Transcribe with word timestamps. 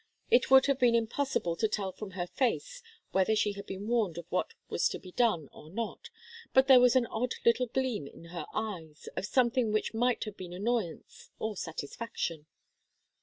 It 0.31 0.49
would 0.49 0.65
have 0.65 0.79
been 0.79 0.95
impossible 0.95 1.55
to 1.57 1.67
tell 1.67 1.91
from 1.91 2.13
her 2.17 2.25
face 2.25 2.81
whether 3.11 3.35
she 3.35 3.51
had 3.53 3.67
been 3.67 3.87
warned 3.87 4.17
of 4.17 4.25
what 4.31 4.55
was 4.67 4.89
to 4.89 4.97
be 4.97 5.11
done 5.11 5.47
or 5.51 5.69
not, 5.69 6.09
but 6.55 6.65
there 6.65 6.79
was 6.79 6.95
an 6.95 7.05
odd 7.05 7.35
little 7.45 7.67
gleam 7.67 8.07
in 8.07 8.23
her 8.33 8.47
eyes, 8.51 9.07
of 9.15 9.27
something 9.27 9.71
which 9.71 9.93
might 9.93 10.23
have 10.23 10.35
been 10.37 10.53
annoyance 10.53 11.29
or 11.37 11.55
satisfaction. 11.55 12.47